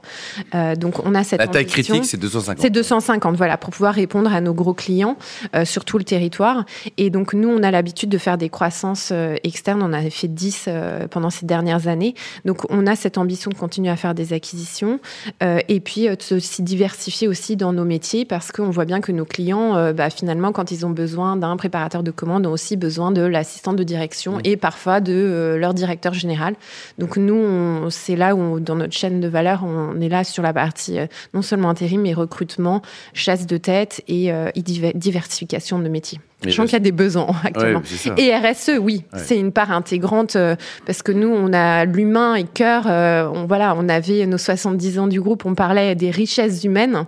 donc 0.77 1.05
on 1.05 1.15
a 1.15 1.23
cette 1.23 1.39
La 1.39 1.47
taille 1.47 1.65
critique, 1.65 2.05
c'est 2.05 2.17
250. 2.17 2.61
C'est 2.61 2.69
250, 2.69 3.35
voilà, 3.35 3.57
pour 3.57 3.71
pouvoir 3.71 3.93
répondre 3.93 4.33
à 4.33 4.41
nos 4.41 4.53
gros 4.53 4.73
clients 4.73 5.17
sur 5.63 5.85
tout 5.85 5.97
le 5.97 6.03
territoire. 6.03 6.65
Et 6.97 7.09
donc 7.09 7.33
nous, 7.33 7.49
on 7.49 7.63
a 7.63 7.71
l'habitude 7.71 8.09
de 8.09 8.17
faire 8.17 8.37
des 8.37 8.49
croissances 8.49 9.13
externes. 9.43 9.81
On 9.83 9.93
a 9.93 10.09
fait 10.09 10.27
10 10.27 10.69
pendant 11.09 11.29
ces 11.29 11.45
dernières 11.45 11.87
années. 11.87 12.15
Donc 12.45 12.61
on 12.69 12.87
a 12.87 12.95
cette 12.95 13.17
ambition 13.17 13.49
de 13.49 13.55
continuer 13.55 13.89
à 13.89 13.92
faire 13.95 14.13
des 14.13 14.33
acquisitions 14.33 14.99
euh, 15.41 15.59
et 15.67 15.79
puis 15.79 16.07
euh, 16.07 16.15
de 16.15 16.39
se 16.39 16.61
diversifier 16.61 17.27
aussi 17.27 17.55
dans 17.55 17.73
nos 17.73 17.85
métiers 17.85 18.25
parce 18.25 18.51
qu'on 18.51 18.69
voit 18.69 18.85
bien 18.85 19.01
que 19.01 19.11
nos 19.11 19.25
clients, 19.25 19.75
euh, 19.75 19.93
bah, 19.93 20.09
finalement, 20.09 20.51
quand 20.51 20.71
ils 20.71 20.85
ont 20.85 20.89
besoin 20.89 21.35
d'un 21.37 21.55
préparateur 21.57 22.03
de 22.03 22.11
commande, 22.11 22.45
ont 22.45 22.51
aussi 22.51 22.77
besoin 22.77 23.11
de 23.11 23.21
l'assistant 23.21 23.73
de 23.73 23.83
direction 23.83 24.39
et 24.43 24.57
parfois 24.57 25.01
de 25.01 25.55
leur 25.59 25.73
directeur 25.73 26.13
général. 26.13 26.55
Donc 26.97 27.17
nous, 27.17 27.89
c'est 27.89 28.15
là 28.15 28.35
où, 28.35 28.59
dans 28.59 28.75
notre 28.75 28.93
chaîne 28.93 29.19
de 29.19 29.27
valeur, 29.27 29.63
on 29.63 29.99
est 30.01 30.09
là 30.09 30.23
sur 30.23 30.43
la 30.43 30.53
partie 30.53 30.97
non 31.33 31.41
seulement 31.41 31.69
intérim, 31.69 32.01
mais 32.01 32.13
recrutement, 32.13 32.81
chasse 33.13 33.47
de 33.47 33.57
tête 33.57 34.03
et 34.07 34.31
diversification 34.55 35.79
de 35.79 35.89
métiers. 35.89 36.19
Je 36.47 36.55
pense 36.55 36.65
qu'il 36.65 36.73
y 36.73 36.75
a 36.75 36.79
des 36.79 36.91
besoins 36.91 37.27
actuellement. 37.43 37.81
et 38.17 38.35
RSE, 38.35 38.79
oui, 38.79 39.03
c'est 39.15 39.39
une 39.39 39.51
part 39.51 39.71
intégrante 39.71 40.35
euh, 40.35 40.55
parce 40.85 41.01
que 41.01 41.11
nous, 41.11 41.29
on 41.29 41.53
a 41.53 41.85
l'humain 41.85 42.35
et 42.35 42.43
cœur. 42.43 42.85
Euh, 42.87 43.29
on, 43.33 43.45
voilà, 43.45 43.75
on 43.77 43.89
avait 43.89 44.25
nos 44.25 44.37
70 44.37 44.99
ans 44.99 45.07
du 45.07 45.21
groupe, 45.21 45.45
on 45.45 45.55
parlait 45.55 45.95
des 45.95 46.11
richesses 46.11 46.63
humaines. 46.63 47.05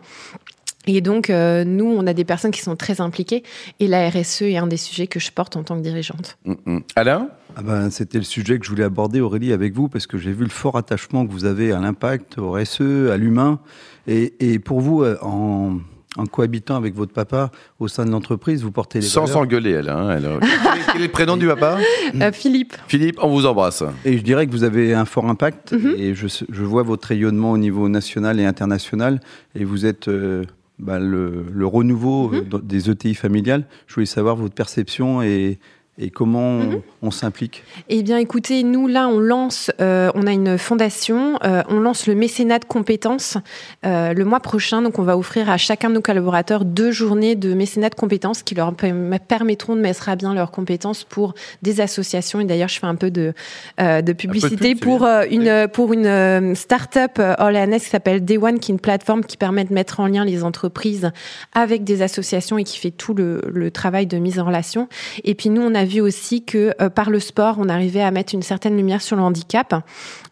Et 0.87 1.01
donc, 1.01 1.29
euh, 1.29 1.63
nous, 1.63 1.85
on 1.85 2.05
a 2.05 2.13
des 2.13 2.25
personnes 2.25 2.51
qui 2.51 2.61
sont 2.61 2.75
très 2.75 3.01
impliquées. 3.01 3.43
Et 3.79 3.87
la 3.87 4.09
RSE 4.09 4.43
est 4.43 4.57
un 4.57 4.67
des 4.67 4.77
sujets 4.77 5.07
que 5.07 5.19
je 5.19 5.31
porte 5.31 5.55
en 5.55 5.63
tant 5.63 5.75
que 5.77 5.81
dirigeante. 5.81 6.37
Mm, 6.45 6.53
mm. 6.65 6.79
Alain? 6.95 7.29
Ah 7.57 7.61
ben, 7.63 7.89
C'était 7.89 8.19
le 8.19 8.23
sujet 8.23 8.59
que 8.59 8.65
je 8.65 8.69
voulais 8.69 8.83
aborder, 8.83 9.21
Aurélie, 9.21 9.53
avec 9.53 9.73
vous, 9.73 9.87
parce 9.87 10.05
que 10.05 10.17
j'ai 10.17 10.31
vu 10.31 10.43
le 10.43 10.49
fort 10.49 10.77
attachement 10.77 11.25
que 11.25 11.31
vous 11.31 11.45
avez 11.45 11.71
à 11.71 11.79
l'impact, 11.79 12.37
au 12.37 12.51
RSE, 12.51 13.09
à 13.11 13.17
l'humain. 13.17 13.59
Et, 14.07 14.33
et, 14.39 14.59
pour 14.59 14.81
vous, 14.81 15.03
en, 15.21 15.79
en 16.17 16.25
cohabitant 16.25 16.75
avec 16.75 16.95
votre 16.95 17.13
papa 17.13 17.51
au 17.79 17.87
sein 17.87 18.05
de 18.05 18.11
l'entreprise, 18.11 18.63
vous 18.63 18.71
portez 18.71 18.99
les 18.99 19.05
Sans 19.05 19.27
s'engueuler, 19.27 19.71
elle. 19.71 19.89
Hein, 19.89 20.09
elle. 20.11 20.29
Quel 20.91 21.01
est 21.01 21.05
le 21.05 21.11
prénom 21.11 21.37
du 21.37 21.47
papa? 21.47 21.77
Euh, 22.15 22.31
Philippe. 22.31 22.75
Philippe, 22.87 23.19
on 23.21 23.29
vous 23.29 23.45
embrasse. 23.45 23.83
Et 24.05 24.17
je 24.17 24.23
dirais 24.23 24.47
que 24.47 24.51
vous 24.51 24.63
avez 24.63 24.93
un 24.93 25.05
fort 25.05 25.27
impact. 25.27 25.73
Mhm. 25.73 25.95
Et 25.97 26.15
je, 26.15 26.27
je, 26.27 26.63
vois 26.63 26.83
votre 26.83 27.07
rayonnement 27.07 27.51
au 27.51 27.57
niveau 27.57 27.89
national 27.89 28.39
et 28.39 28.45
international. 28.45 29.19
Et 29.55 29.65
vous 29.65 29.85
êtes 29.85 30.07
euh, 30.07 30.43
bah, 30.79 30.99
le, 30.99 31.45
le, 31.51 31.67
renouveau 31.67 32.29
mhm. 32.29 32.45
euh, 32.53 32.59
des 32.59 32.89
ETI 32.89 33.15
familiales. 33.15 33.65
Je 33.87 33.95
voulais 33.95 34.05
savoir 34.05 34.35
votre 34.35 34.55
perception 34.55 35.21
et, 35.21 35.59
et 35.97 36.09
comment 36.09 36.59
mhm. 36.59 36.81
on, 37.01 37.09
s'implique? 37.09 37.63
Eh 37.87 38.03
bien, 38.03 38.17
écoutez, 38.17 38.63
nous 38.63 38.87
là, 38.87 39.07
on 39.07 39.17
lance, 39.17 39.71
euh, 39.79 40.11
on 40.13 40.27
a 40.27 40.33
une 40.33 40.57
fondation, 40.57 41.39
euh, 41.45 41.63
on 41.69 41.79
lance 41.79 42.07
le 42.07 42.15
mécénat 42.15 42.59
de 42.59 42.65
compétences 42.65 43.37
euh, 43.85 44.11
le 44.11 44.25
mois 44.25 44.41
prochain. 44.41 44.81
Donc, 44.81 44.99
on 44.99 45.03
va 45.03 45.17
offrir 45.17 45.49
à 45.49 45.55
chacun 45.55 45.89
de 45.89 45.95
nos 45.95 46.01
collaborateurs 46.01 46.65
deux 46.65 46.91
journées 46.91 47.35
de 47.35 47.53
mécénat 47.53 47.89
de 47.89 47.95
compétences 47.95 48.43
qui 48.43 48.55
leur 48.55 48.73
permettront 48.75 49.77
de 49.77 49.81
mettre 49.81 50.09
à 50.09 50.17
bien 50.17 50.33
leurs 50.33 50.51
compétences 50.51 51.05
pour 51.05 51.33
des 51.61 51.79
associations. 51.79 52.41
Et 52.41 52.45
d'ailleurs, 52.45 52.69
je 52.69 52.79
fais 52.79 52.87
un 52.87 52.95
peu 52.95 53.09
de, 53.09 53.33
de 53.77 54.13
publicité 54.13 54.75
pour, 54.75 55.07
une, 55.31 55.69
pour 55.71 55.93
une 55.93 56.55
start-up 56.55 57.21
orléanaise 57.39 57.83
qui 57.83 57.89
s'appelle 57.89 58.25
Day 58.25 58.37
One, 58.37 58.59
qui 58.59 58.71
est 58.71 58.75
une 58.75 58.81
plateforme 58.81 59.23
qui 59.23 59.37
permet 59.37 59.63
de 59.63 59.73
mettre 59.73 60.01
en 60.01 60.07
lien 60.07 60.25
les 60.25 60.43
entreprises 60.43 61.11
avec 61.53 61.85
des 61.85 62.01
associations 62.01 62.57
et 62.57 62.65
qui 62.65 62.79
fait 62.79 62.91
tout 62.91 63.13
le, 63.13 63.41
le 63.47 63.71
travail 63.71 64.07
de 64.07 64.17
mise 64.17 64.39
en 64.39 64.45
relation. 64.45 64.89
Et 65.23 65.35
puis, 65.35 65.49
nous, 65.49 65.61
on 65.61 65.73
a 65.73 65.84
vu 65.85 66.01
aussi 66.01 66.43
que 66.43 66.73
euh, 66.81 66.89
par 66.89 67.09
le 67.09 67.19
sport, 67.19 67.55
on 67.59 67.69
arrivait 67.69 68.01
à 68.01 68.11
mettre 68.11 68.33
une 68.33 68.41
certaine 68.41 68.75
lumière 68.75 69.01
sur 69.01 69.15
le 69.15 69.21
handicap. 69.21 69.73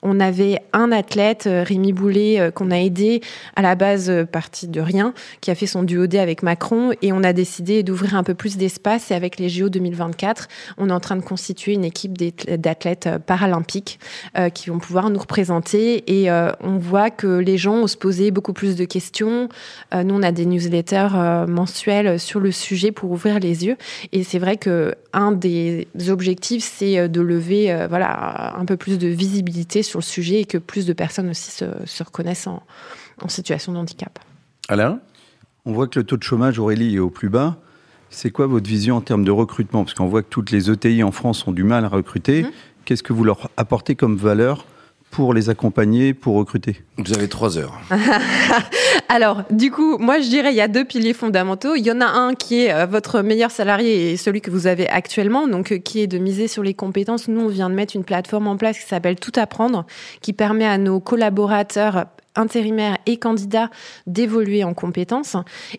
On 0.02 0.20
avait 0.20 0.60
un 0.74 0.92
athlète, 0.92 1.48
euh, 1.48 1.64
Rémi 1.64 1.94
Boulet, 1.94 2.40
euh, 2.40 2.52
qu'on 2.52 2.72
a 2.72 2.78
aidé 2.78 3.22
à 3.56 3.62
la 3.62 3.76
base 3.76 4.12
partie 4.32 4.68
de 4.68 4.82
rien, 4.82 5.14
qui 5.42 5.52
a 5.52 5.56
fait 5.56 5.68
son 5.68 5.84
duo 5.84 6.08
D 6.08 6.20
avec 6.20 6.44
Macron, 6.44 6.92
et 7.02 7.14
on 7.14 7.24
a 7.24 7.34
décidé 7.34 7.84
d'ouvrir 7.84 8.16
un 8.16 8.24
peu 8.24 8.34
plus 8.34 8.58
d'espace. 8.58 9.12
Et 9.12 9.14
avec 9.14 9.40
les 9.40 9.50
JO 9.50 9.70
2024, 9.70 10.48
on 10.78 10.90
est 10.90 10.94
en 10.94 11.00
train 11.00 11.16
de 11.16 11.22
constituer 11.22 11.74
une 11.74 11.86
équipe 11.86 12.18
d'athlètes 12.18 13.10
paralympiques 13.26 14.00
qui 14.54 14.70
vont 14.70 14.80
pouvoir 14.80 15.10
nous 15.10 15.20
représenter. 15.20 16.04
Et 16.08 16.30
on 16.32 16.78
voit 16.78 17.10
que 17.10 17.28
les 17.38 17.58
gens 17.58 17.82
osent 17.82 17.96
poser 17.96 18.32
beaucoup 18.32 18.54
plus 18.54 18.76
de 18.76 18.86
questions. 18.86 19.50
nous, 19.94 20.16
on 20.16 20.24
a 20.24 20.32
des 20.32 20.46
newsletters 20.46 21.46
mensuels 21.48 22.20
sur 22.20 22.40
le 22.40 22.52
sujet 22.52 22.92
pour 22.92 23.12
ouvrir 23.12 23.40
les 23.40 23.66
yeux. 23.66 23.78
Et 24.12 24.24
c'est 24.24 24.40
vrai 24.40 24.58
que 24.58 24.96
un 25.14 25.32
des 25.44 25.88
objectifs, 26.10 26.64
c'est 26.64 26.98
euh, 26.98 27.08
de 27.08 27.22
lever 27.22 27.72
euh, 27.72 27.88
voilà, 27.88 28.58
un 28.58 28.66
peu 28.66 28.78
plus 28.78 28.98
de 28.98 29.08
visibilité 29.08 29.84
sur 29.84 30.00
le 30.00 30.04
sujet 30.04 30.42
et 30.42 30.46
que 30.46 30.58
plus 30.58 30.86
de 30.86 30.94
personnes 30.94 31.30
aussi 31.30 31.52
se, 31.52 32.04
reconnaissent 32.04 32.48
en, 32.48 32.64
situation 33.28 33.72
de 33.72 33.78
handicap. 33.78 34.20
Alain? 34.68 35.00
On 35.66 35.72
voit 35.72 35.88
que 35.88 36.00
le 36.00 36.06
taux 36.06 36.18
de 36.18 36.24
chômage, 36.24 36.60
Aurélie, 36.60 36.96
est 36.96 37.00
au 37.00 37.10
plus 37.10 37.30
bas. 37.30 37.58
C'est 38.10 38.32
quoi 38.32 38.48
votre 38.48 38.68
vision 38.68 38.98
en 38.98 39.02
termes 39.02 39.24
de 39.24 39.32
recrutement? 39.32 39.86
Parce 39.86 39.94
qu'on 39.94 40.08
voit 40.08 40.24
que 40.24 40.28
toutes 40.30 40.52
les 40.52 40.70
ETI 40.70 41.04
en 41.04 41.12
France 41.12 41.48
ont 41.48 41.54
du 41.54 41.64
mal 41.64 41.86
à 41.86 41.88
recruter. 41.88 42.44
Mmh. 42.44 42.52
Qu'est-ce 42.84 43.04
que 43.04 43.14
vous 43.14 43.24
leur 43.24 43.50
apportez 43.56 43.96
comme 43.96 44.18
valeur 44.18 44.66
pour 45.10 45.34
les 45.34 45.50
accompagner, 45.50 46.14
pour 46.14 46.36
recruter? 46.36 46.84
Vous 46.98 47.14
avez 47.14 47.30
trois 47.30 47.58
heures. 47.58 47.80
Alors, 49.10 49.44
du 49.50 49.70
coup, 49.70 49.98
moi, 49.98 50.20
je 50.20 50.30
dirais 50.30 50.52
il 50.52 50.56
y 50.56 50.62
a 50.62 50.68
deux 50.68 50.86
piliers 50.86 51.14
fondamentaux. 51.14 51.76
Il 51.76 51.86
y 51.86 51.92
en 51.92 52.02
a 52.02 52.06
un 52.06 52.34
qui 52.34 52.64
est 52.64 52.74
euh, 52.74 52.86
votre 52.86 53.22
meilleur 53.22 53.52
salarié 53.52 54.12
et 54.12 54.18
celui 54.18 54.42
que 54.42 54.50
vous 54.50 54.66
avez 54.68 54.90
actuellement, 54.90 55.48
donc 55.48 55.72
euh, 55.72 55.78
qui 55.78 56.02
est 56.02 56.08
de 56.08 56.18
miser 56.18 56.48
sur 56.48 56.64
les 56.64 56.74
compétences. 56.74 57.28
Nous, 57.28 57.42
on 57.42 57.48
vient 57.48 57.70
de 57.70 57.76
mettre 57.76 57.96
une 57.96 58.04
plateforme 58.04 58.48
en 58.48 58.58
place 58.58 58.80
qui 58.80 58.88
s'appelle 58.88 59.16
Tout 59.16 59.34
apprendre, 59.36 59.86
qui 60.22 60.34
permet 60.34 60.66
à 60.66 60.78
nos 60.78 61.00
collaborateurs 61.00 62.06
intérimaires 62.36 62.98
et 63.06 63.18
candidats 63.18 63.70
d'évoluer 64.08 64.64
en 64.64 64.74
compétences. 64.74 65.36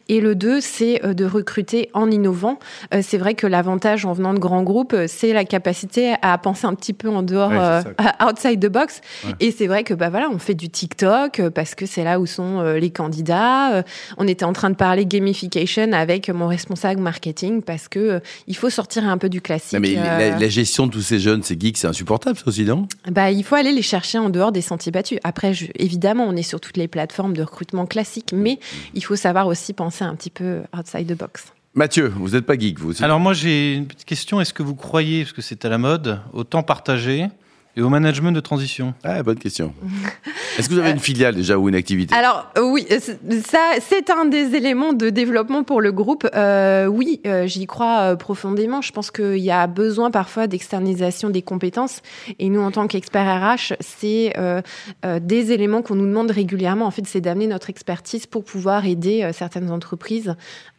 Et 0.08 0.20
le 0.20 0.34
2, 0.34 0.60
c'est 0.60 1.04
euh, 1.04 1.14
de 1.14 1.24
recruter 1.24 1.90
en 1.92 2.10
innovant. 2.10 2.58
Euh, 2.92 3.00
c'est 3.02 3.18
vrai 3.18 3.34
que 3.34 3.46
l'avantage 3.46 4.04
en 4.04 4.12
venant 4.12 4.34
de 4.34 4.38
grands 4.38 4.62
groupes, 4.62 4.92
euh, 4.92 5.06
c'est 5.08 5.32
la 5.32 5.44
capacité 5.44 6.14
à 6.22 6.36
penser 6.38 6.66
un 6.66 6.74
petit 6.74 6.92
peu 6.92 7.08
en 7.08 7.22
dehors, 7.22 7.50
outside 8.24 8.60
the 8.60 8.70
box. 8.70 9.00
Et 9.40 9.50
c'est 9.50 9.66
vrai 9.66 9.84
que 9.84 9.94
bah 9.94 10.10
voilà, 10.10 10.28
on 10.30 10.38
fait 10.38 10.54
du 10.54 10.68
TikTok 10.68 11.42
parce 11.50 11.74
que 11.74 11.86
c'est 11.86 12.04
là 12.04 12.20
où 12.20 12.26
sont 12.26 12.62
les 12.62 12.90
candidats. 12.90 13.84
On 14.18 14.26
était 14.26 14.44
en 14.44 14.52
train 14.52 14.70
de 14.70 14.76
parler 14.76 15.06
gamification 15.06 15.92
avec 15.92 16.28
mon 16.30 16.46
responsable 16.46 17.00
marketing 17.00 17.62
parce 17.62 17.88
que 17.88 18.20
il 18.46 18.56
faut 18.56 18.70
sortir 18.70 19.08
un 19.08 19.18
peu 19.18 19.28
du 19.28 19.40
classique. 19.40 19.78
mais 19.80 19.94
la, 19.94 20.48
gestion 20.48 20.86
de 20.86 20.92
tous 20.92 21.02
ces 21.02 21.18
jeunes, 21.18 21.42
ces 21.42 21.58
geeks, 21.58 21.78
c'est 21.78 21.86
insupportable 21.86 22.38
ça 22.38 22.44
aussi, 22.46 22.64
non? 22.64 22.86
Bah 23.10 23.30
il 23.30 23.44
faut 23.44 23.54
aller 23.54 23.72
les 23.72 23.82
chercher 23.82 24.18
en 24.18 24.30
dehors 24.30 24.52
des 24.52 24.62
sentiers 24.62 24.92
battus. 24.92 25.18
Après, 25.24 25.54
je, 25.54 25.66
évidemment, 25.76 26.24
on 26.28 26.36
est 26.36 26.43
sur 26.44 26.60
toutes 26.60 26.76
les 26.76 26.86
plateformes 26.86 27.34
de 27.34 27.42
recrutement 27.42 27.86
classiques, 27.86 28.32
mais 28.32 28.60
il 28.94 29.04
faut 29.04 29.16
savoir 29.16 29.48
aussi 29.48 29.72
penser 29.72 30.04
un 30.04 30.14
petit 30.14 30.30
peu 30.30 30.60
outside 30.78 31.12
the 31.12 31.18
box. 31.18 31.52
Mathieu, 31.74 32.12
vous 32.14 32.30
n'êtes 32.30 32.46
pas 32.46 32.56
geek, 32.56 32.78
vous 32.78 32.90
aussi? 32.90 33.02
Alors 33.02 33.18
moi 33.18 33.32
j'ai 33.32 33.74
une 33.74 33.86
petite 33.86 34.04
question, 34.04 34.40
est-ce 34.40 34.54
que 34.54 34.62
vous 34.62 34.76
croyez, 34.76 35.24
parce 35.24 35.32
que 35.32 35.42
c'est 35.42 35.64
à 35.64 35.68
la 35.68 35.78
mode, 35.78 36.20
au 36.32 36.44
temps 36.44 36.62
partagé 36.62 37.26
et 37.76 37.82
au 37.82 37.88
management 37.88 38.32
de 38.32 38.40
transition 38.40 38.94
Ah, 39.02 39.22
bonne 39.22 39.38
question. 39.38 39.74
Est-ce 40.58 40.68
que 40.68 40.74
vous 40.74 40.80
avez 40.80 40.90
une 40.90 41.00
filiale 41.00 41.34
déjà 41.34 41.58
ou 41.58 41.68
une 41.68 41.74
activité? 41.74 42.14
Alors 42.14 42.50
euh, 42.56 42.62
oui, 42.62 42.86
euh, 42.92 43.00
ça 43.44 43.58
c'est 43.80 44.10
un 44.10 44.24
des 44.26 44.54
éléments 44.54 44.92
de 44.92 45.10
développement 45.10 45.64
pour 45.64 45.80
le 45.80 45.90
groupe. 45.90 46.28
Euh, 46.34 46.86
oui, 46.86 47.20
j'y 47.46 47.66
crois 47.66 48.16
profondément. 48.16 48.80
Je 48.80 48.92
pense 48.92 49.10
qu'il 49.10 49.38
y 49.38 49.50
a 49.50 49.66
besoin 49.66 50.10
parfois 50.10 50.46
d'externalisation 50.46 51.30
des 51.30 51.42
compétences. 51.42 52.00
Et 52.38 52.48
nous, 52.48 52.60
en 52.60 52.70
tant 52.70 52.86
qu'experts 52.86 53.56
RH, 53.56 53.74
c'est 53.80 54.32
des 55.02 55.52
éléments 55.52 55.82
qu'on 55.82 55.96
nous 55.96 56.06
demande 56.06 56.30
régulièrement. 56.30 56.86
En 56.86 56.90
fait, 56.90 57.06
c'est 57.06 57.20
d'amener 57.20 57.46
notre 57.46 57.70
expertise 57.70 58.26
pour 58.26 58.44
pouvoir 58.44 58.86
aider 58.86 59.28
certaines 59.32 59.70
entreprises 59.70 60.34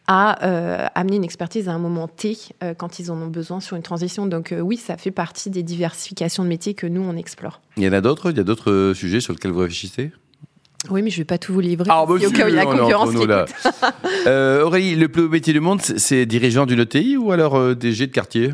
à 0.06 0.44
euh, 0.44 0.86
amener 0.94 1.16
une 1.16 1.24
expertise 1.24 1.68
à 1.68 1.72
un 1.72 1.78
moment 1.78 2.08
T 2.08 2.36
euh, 2.62 2.74
quand 2.74 2.98
ils 2.98 3.10
en 3.10 3.16
ont 3.20 3.26
besoin 3.26 3.60
sur 3.60 3.76
une 3.76 3.82
transition. 3.82 4.26
Donc 4.26 4.52
euh, 4.52 4.60
oui, 4.60 4.76
ça 4.76 4.96
fait 4.96 5.10
partie 5.10 5.50
des 5.50 5.62
diversifications 5.62 6.44
de 6.44 6.48
métiers 6.48 6.74
que 6.74 6.86
nous, 6.86 7.02
on 7.02 7.16
explore. 7.16 7.60
Il 7.76 7.82
y 7.82 7.88
en 7.88 7.92
a 7.92 8.00
d'autres? 8.00 8.30
Il 8.30 8.36
y 8.36 8.40
a 8.40 8.44
d'autres 8.44 8.92
sujets 8.94 9.20
sur 9.20 9.32
lesquels 9.32 9.50
vous 9.50 9.60
réfléchissez? 9.60 10.12
Oui, 10.90 11.02
mais 11.02 11.10
je 11.10 11.16
ne 11.16 11.20
vais 11.22 11.24
pas 11.24 11.38
tout 11.38 11.52
vous 11.52 11.60
livrer. 11.60 11.88
Ah, 11.90 12.04
au 12.04 12.06
cas 12.06 12.46
où 12.46 12.48
il 12.48 12.54
y 12.54 12.58
a 12.58 12.64
concurrence. 12.64 13.08
Aurélie, 14.26 14.94
le 14.94 15.08
plus 15.08 15.22
beau 15.22 15.28
métier 15.28 15.52
du 15.52 15.60
monde, 15.60 15.80
c'est 15.82 16.26
dirigeant 16.26 16.66
d'une 16.66 16.80
ETI 16.80 17.16
ou 17.16 17.32
alors 17.32 17.74
DG 17.74 18.06
de 18.06 18.12
quartier? 18.12 18.52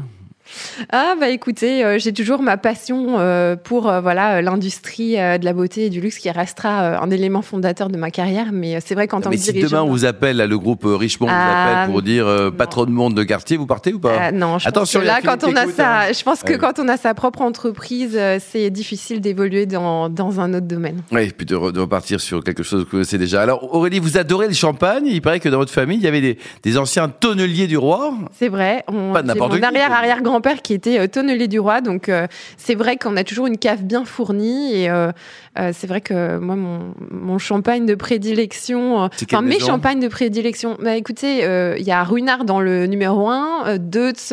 Ah 0.90 1.14
bah 1.18 1.28
écoutez, 1.28 1.84
euh, 1.84 1.98
j'ai 1.98 2.12
toujours 2.12 2.42
ma 2.42 2.56
passion 2.56 3.18
euh, 3.18 3.56
pour 3.56 3.88
euh, 3.88 4.00
voilà 4.00 4.42
l'industrie 4.42 5.12
de 5.12 5.44
la 5.44 5.52
beauté 5.52 5.86
et 5.86 5.90
du 5.90 6.00
luxe 6.00 6.18
qui 6.18 6.30
restera 6.30 7.02
un 7.02 7.10
élément 7.10 7.42
fondateur 7.42 7.88
de 7.88 7.96
ma 7.96 8.10
carrière. 8.10 8.48
Mais 8.52 8.80
c'est 8.80 8.94
vrai 8.94 9.08
qu'en 9.08 9.20
tant 9.20 9.30
que 9.30 9.36
si 9.36 9.52
demain 9.52 9.82
on 9.82 9.90
vous 9.90 10.04
appelle, 10.04 10.36
le 10.36 10.58
groupe 10.58 10.82
Richemont 10.84 11.26
vous 11.26 11.32
appelle 11.32 11.90
pour 11.90 12.02
dire 12.02 12.26
patron 12.56 12.84
de 12.84 12.90
monde 12.90 13.14
de 13.14 13.22
quartier, 13.22 13.56
vous 13.56 13.66
partez 13.66 13.92
ou 13.92 13.98
pas? 13.98 14.32
Non, 14.32 14.58
je 14.58 14.68
Attention, 14.68 15.00
pense 15.00 15.08
que 15.08 15.14
là 15.14 15.20
quand 15.22 15.44
on 15.44 15.56
a 15.56 15.66
sa, 15.66 16.00
hein. 16.00 16.12
je 16.12 16.22
pense 16.22 16.42
que 16.42 16.54
quand 16.54 16.78
on 16.78 16.88
a 16.88 16.96
sa 16.96 17.14
propre 17.14 17.42
entreprise, 17.42 18.18
c'est 18.40 18.70
difficile 18.70 19.20
d'évoluer 19.20 19.66
dans, 19.66 20.08
dans 20.08 20.40
un 20.40 20.54
autre 20.54 20.66
domaine. 20.66 21.02
Oui, 21.10 21.32
puis 21.36 21.46
de, 21.46 21.54
repartir 21.54 22.20
sur 22.20 22.44
quelque 22.44 22.62
chose 22.62 22.86
que 22.90 23.04
c'est 23.04 23.18
déjà. 23.18 23.42
Alors 23.42 23.74
Aurélie, 23.74 23.98
vous 23.98 24.18
adorez 24.18 24.48
le 24.48 24.54
champagne. 24.54 25.06
Il 25.06 25.22
paraît 25.22 25.40
que 25.40 25.48
dans 25.48 25.58
votre 25.58 25.72
famille, 25.72 25.98
il 25.98 26.04
y 26.04 26.08
avait 26.08 26.20
des, 26.20 26.38
des 26.62 26.78
anciens 26.78 27.08
tonneliers 27.08 27.66
du 27.66 27.76
roi. 27.76 28.14
C'est 28.38 28.48
vrai. 28.48 28.84
On, 28.88 29.12
pas 29.12 29.22
n'importe 29.22 29.52
Mon 29.52 29.62
arrière 29.62 29.92
arrière 29.92 30.22
grand 30.22 30.41
père 30.42 30.60
qui 30.60 30.74
était 30.74 30.98
euh, 30.98 31.06
tonnelier 31.06 31.48
du 31.48 31.58
roi. 31.58 31.80
Donc, 31.80 32.08
euh, 32.08 32.26
c'est 32.58 32.74
vrai 32.74 32.96
qu'on 32.96 33.16
a 33.16 33.24
toujours 33.24 33.46
une 33.46 33.56
cave 33.56 33.82
bien 33.82 34.04
fournie. 34.04 34.74
Et 34.74 34.90
euh, 34.90 35.10
c'est 35.56 35.86
vrai 35.86 36.00
que 36.00 36.38
moi, 36.38 36.56
mon, 36.56 36.94
mon 37.10 37.38
champagne 37.38 37.86
de 37.86 37.94
prédilection, 37.94 38.96
enfin, 39.04 39.42
mes 39.42 39.58
champagnes 39.58 40.00
de 40.00 40.08
prédilection, 40.08 40.76
bah, 40.80 40.96
écoutez, 40.96 41.44
il 41.78 41.84
y 41.84 41.90
a 41.90 42.02
Runard 42.04 42.44
dans 42.44 42.60
le 42.60 42.86
numéro 42.86 43.28
1, 43.28 43.78
Deutz, 43.78 44.32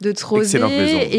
Deutz 0.00 0.22
Rosé, 0.22 0.58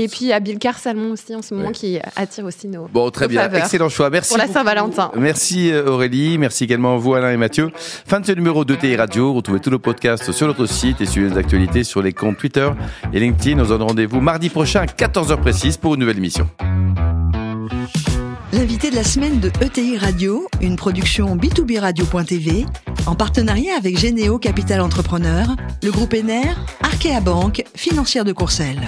et 0.03 0.07
puis 0.07 0.31
à 0.31 0.39
Bilcar 0.39 0.77
Salmon 0.77 1.11
aussi 1.11 1.35
en 1.35 1.41
ce 1.41 1.53
moment 1.53 1.71
qui 1.71 1.99
attire 2.15 2.45
aussi 2.45 2.67
nos. 2.67 2.87
Bon, 2.87 3.09
très 3.11 3.27
bien. 3.27 3.49
Excellent 3.51 3.89
choix. 3.89 4.09
Merci. 4.09 4.29
Pour 4.29 4.37
la 4.37 4.47
Saint-Valentin. 4.47 5.11
Merci 5.15 5.73
Aurélie. 5.73 6.37
Merci 6.37 6.63
également 6.63 6.95
à 6.95 6.97
vous, 6.97 7.13
Alain 7.13 7.31
et 7.31 7.37
Mathieu. 7.37 7.71
Fin 7.75 8.19
de 8.19 8.25
ce 8.25 8.31
numéro 8.31 8.65
de 8.65 8.75
TI 8.75 8.95
Radio. 8.95 9.33
Retrouvez 9.33 9.59
tous 9.59 9.69
nos 9.69 9.79
podcasts 9.79 10.31
sur 10.31 10.47
notre 10.47 10.65
site 10.65 11.01
et 11.01 11.05
suivez 11.05 11.29
nos 11.29 11.37
actualités 11.37 11.83
sur 11.83 12.01
les 12.01 12.13
comptes 12.13 12.37
Twitter 12.37 12.69
et 13.13 13.19
LinkedIn. 13.19 13.59
On 13.59 13.63
se 13.63 13.69
donne 13.69 13.83
rendez-vous 13.83 14.21
mardi 14.23 14.49
prochain 14.49 14.81
à 14.81 14.85
14h 14.85 15.39
précise 15.41 15.77
pour 15.77 15.95
une 15.95 15.99
nouvelle 15.99 16.17
émission. 16.17 16.49
L'invité 18.53 18.89
de 18.89 18.95
la 18.95 19.03
semaine 19.03 19.39
de 19.39 19.51
ETI 19.61 19.97
Radio, 19.97 20.47
une 20.61 20.77
production 20.77 21.35
B2B 21.35 21.79
Radio.tv, 21.79 22.65
en 23.05 23.15
partenariat 23.15 23.75
avec 23.77 23.97
Généo 23.97 24.39
Capital 24.39 24.79
Entrepreneur, 24.79 25.47
le 25.83 25.91
groupe 25.91 26.13
ENER, 26.13 26.53
Arkea 26.81 27.19
Banque, 27.19 27.63
financière 27.75 28.23
de 28.23 28.31
Courcelles. 28.31 28.87